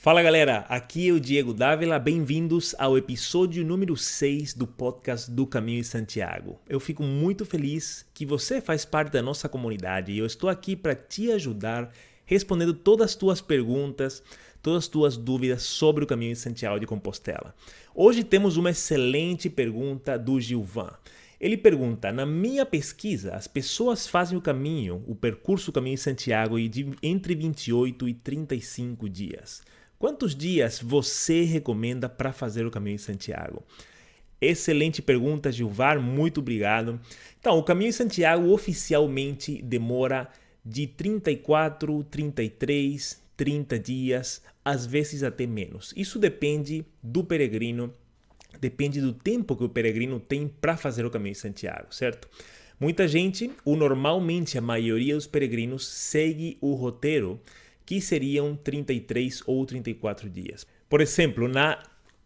[0.00, 5.44] Fala galera, aqui é o Diego Dávila, bem-vindos ao episódio número 6 do podcast do
[5.44, 6.56] Caminho de Santiago.
[6.68, 10.76] Eu fico muito feliz que você faz parte da nossa comunidade e eu estou aqui
[10.76, 11.92] para te ajudar
[12.24, 14.22] respondendo todas as tuas perguntas,
[14.62, 17.52] todas as tuas dúvidas sobre o Caminho de Santiago de Compostela.
[17.92, 20.92] Hoje temos uma excelente pergunta do Gilvan.
[21.40, 26.56] Ele pergunta: Na minha pesquisa, as pessoas fazem o caminho, o percurso Caminho de Santiago
[27.02, 29.60] entre 28 e 35 dias.
[29.98, 33.64] Quantos dias você recomenda para fazer o caminho de Santiago?
[34.40, 37.00] Excelente pergunta, Gilvar, muito obrigado.
[37.40, 40.28] Então, o caminho de Santiago oficialmente demora
[40.64, 45.92] de 34, 33, 30 dias, às vezes até menos.
[45.96, 47.92] Isso depende do peregrino,
[48.60, 52.28] depende do tempo que o peregrino tem para fazer o caminho de Santiago, certo?
[52.78, 57.40] Muita gente, ou normalmente a maioria dos peregrinos, segue o roteiro
[57.88, 60.66] que seriam 33 ou 34 dias.
[60.90, 61.82] Por exemplo, na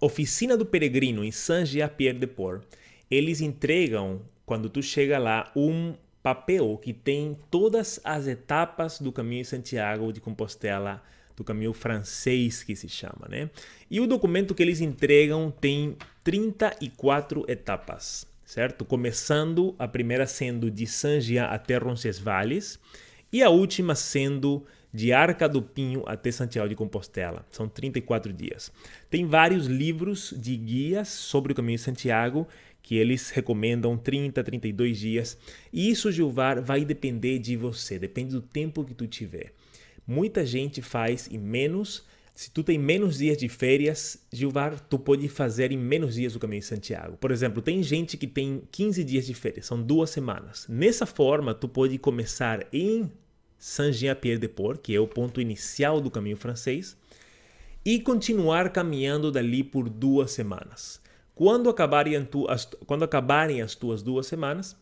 [0.00, 2.64] oficina do peregrino em Saint-Jean-Pierre-de-Port,
[3.08, 9.42] eles entregam, quando tu chega lá, um papel que tem todas as etapas do caminho
[9.42, 11.00] de Santiago de Compostela,
[11.36, 13.48] do caminho francês que se chama, né?
[13.88, 18.84] E o documento que eles entregam tem 34 etapas, certo?
[18.84, 22.76] Começando a primeira sendo de Saint-Jean até Roncesvalles
[23.32, 27.44] e a última sendo de Arca do Pinho até Santiago de Compostela.
[27.50, 28.70] São 34 dias.
[29.10, 32.46] Tem vários livros de guias sobre o caminho de Santiago
[32.80, 35.38] que eles recomendam 30, 32 dias.
[35.72, 39.52] E isso, Gilvar, vai depender de você, depende do tempo que tu tiver.
[40.06, 42.04] Muita gente faz em menos.
[42.32, 46.38] Se tu tem menos dias de férias, Gilvar, tu pode fazer em menos dias o
[46.38, 47.16] caminho de Santiago.
[47.16, 50.66] Por exemplo, tem gente que tem 15 dias de férias, são duas semanas.
[50.68, 53.10] Nessa forma, tu pode começar em
[53.58, 56.96] Saint-Jean-Pierre-de-Port, que é o ponto inicial do caminho francês,
[57.84, 61.00] e continuar caminhando dali por duas semanas.
[61.34, 64.76] Quando acabarem, tu, as, quando acabarem as tuas duas semanas,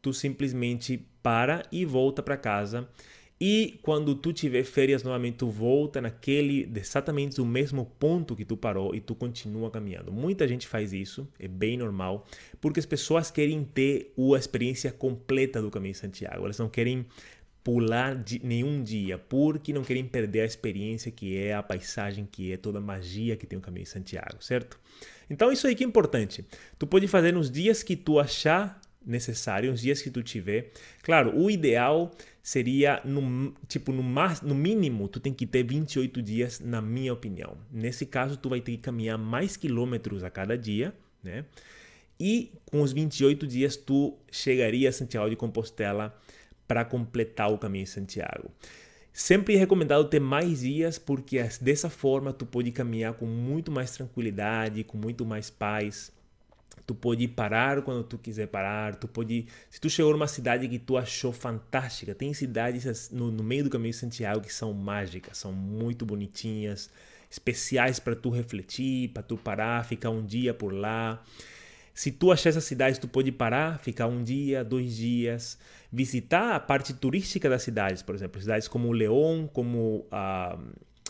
[0.00, 2.88] tu simplesmente para e volta para casa.
[3.38, 8.56] E quando tu tiver férias novamente, tu volta naquele exatamente o mesmo ponto que tu
[8.56, 10.10] parou e tu continua caminhando.
[10.10, 12.24] Muita gente faz isso, é bem normal,
[12.62, 16.44] porque as pessoas querem ter a experiência completa do caminho de Santiago.
[16.44, 17.04] Elas não querem
[17.66, 22.52] pular de nenhum dia, porque não querem perder a experiência que é a paisagem, que
[22.52, 24.78] é toda a magia que tem o caminho de Santiago, certo?
[25.28, 26.44] Então isso aí que é importante.
[26.78, 30.70] Tu pode fazer nos dias que tu achar necessário, nos dias que tu tiver.
[31.02, 34.00] Claro, o ideal seria no tipo no,
[34.44, 37.56] no mínimo tu tem que ter 28 dias na minha opinião.
[37.72, 41.44] Nesse caso tu vai ter que caminhar mais quilômetros a cada dia, né?
[42.18, 46.16] E com os 28 dias tu chegaria a Santiago de Compostela
[46.66, 48.50] para completar o caminho de Santiago.
[49.12, 53.90] Sempre é recomendado ter mais dias, porque dessa forma tu pode caminhar com muito mais
[53.92, 56.12] tranquilidade, com muito mais paz.
[56.86, 58.94] Tu pode parar quando tu quiser parar.
[58.96, 63.42] Tu pode, se tu chegou numa cidade que tu achou fantástica, tem cidades no, no
[63.42, 66.90] meio do caminho de Santiago que são mágicas, são muito bonitinhas,
[67.30, 71.24] especiais para tu refletir, para tu parar, ficar um dia por lá.
[71.96, 75.58] Se tu achar essa cidade, tu pode parar, ficar um dia, dois dias,
[75.90, 80.62] visitar a parte turística das cidades, por exemplo, cidades como León, como uh,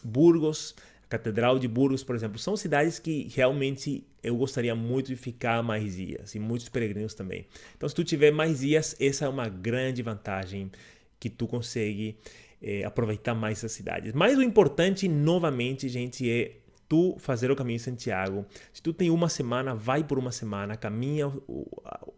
[0.05, 5.17] Burgos, a Catedral de Burgos, por exemplo, são cidades que realmente eu gostaria muito de
[5.17, 7.49] ficar mais dias e muitos peregrinos também.
[7.77, 10.71] Então, se tu tiver mais dias, essa é uma grande vantagem
[11.19, 12.17] que tu consegue
[12.63, 14.13] eh, aproveitar mais essas cidades.
[14.13, 16.53] Mas o importante, novamente, gente, é
[16.89, 18.47] tu fazer o caminho de Santiago.
[18.73, 21.33] Se tu tem uma semana, vai por uma semana, caminha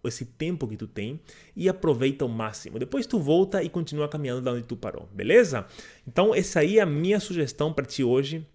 [0.05, 1.21] esse tempo que tu tem
[1.57, 2.79] e aproveita ao máximo.
[2.79, 5.67] Depois tu volta e continua caminhando da onde tu parou, beleza?
[6.07, 8.47] Então essa aí é a minha sugestão para ti hoje.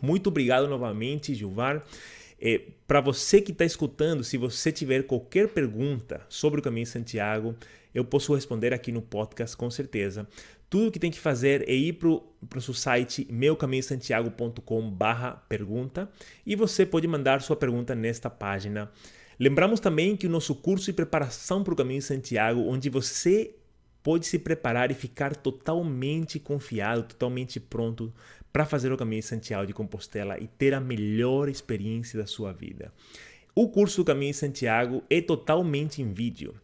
[0.00, 1.82] Muito obrigado novamente, Gilvar.
[2.38, 6.90] É, para você que está escutando, se você tiver qualquer pergunta sobre o caminho de
[6.90, 7.54] Santiago,
[7.94, 10.28] eu posso responder aqui no podcast com certeza.
[10.68, 16.10] Tudo que tem que fazer é ir para o site meucaminhosantiago.com barra pergunta
[16.44, 18.90] e você pode mandar sua pergunta nesta página.
[19.38, 23.54] Lembramos também que o nosso curso de preparação para o Caminho de Santiago, onde você
[24.02, 28.12] pode se preparar e ficar totalmente confiado, totalmente pronto
[28.52, 32.52] para fazer o Caminho de Santiago de Compostela e ter a melhor experiência da sua
[32.52, 32.92] vida.
[33.54, 36.54] O curso do Caminho de Santiago é totalmente em vídeo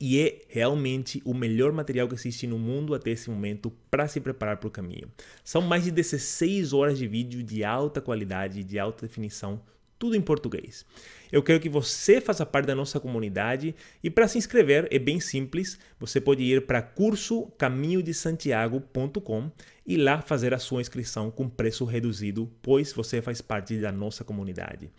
[0.00, 4.18] e é realmente o melhor material que existe no mundo até esse momento para se
[4.18, 5.10] preparar para o caminho.
[5.44, 9.60] São mais de 16 horas de vídeo de alta qualidade, de alta definição,
[9.98, 10.86] tudo em português.
[11.30, 15.20] Eu quero que você faça parte da nossa comunidade e para se inscrever é bem
[15.20, 15.78] simples.
[15.98, 19.52] Você pode ir para curso caminhodesantiago.com
[19.86, 24.24] e lá fazer a sua inscrição com preço reduzido, pois você faz parte da nossa
[24.24, 24.90] comunidade.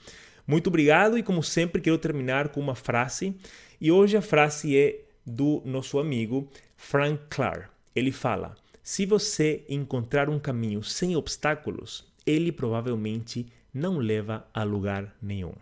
[0.51, 3.33] Muito obrigado e como sempre quero terminar com uma frase
[3.80, 6.45] e hoje a frase é do nosso amigo
[6.75, 7.69] Frank Clark.
[7.95, 8.53] Ele fala:
[8.83, 15.53] se você encontrar um caminho sem obstáculos, ele provavelmente não leva a lugar nenhum.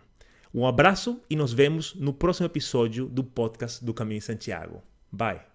[0.52, 4.82] Um abraço e nos vemos no próximo episódio do podcast do Caminho Santiago.
[5.12, 5.49] Bye!